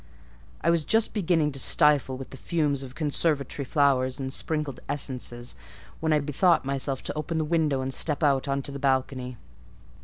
I 0.61 0.71
was 0.71 0.83
just 0.83 1.13
beginning 1.13 1.51
to 1.51 1.59
stifle 1.59 2.17
with 2.17 2.31
the 2.31 2.37
fumes 2.37 2.81
of 2.81 2.95
conservatory 2.95 3.65
flowers 3.65 4.19
and 4.19 4.33
sprinkled 4.33 4.79
essences, 4.89 5.55
when 5.99 6.11
I 6.11 6.19
bethought 6.19 6.65
myself 6.65 7.03
to 7.03 7.13
open 7.13 7.37
the 7.37 7.45
window 7.45 7.81
and 7.81 7.93
step 7.93 8.23
out 8.23 8.47
on 8.47 8.63
to 8.63 8.71
the 8.71 8.79
balcony. 8.79 9.37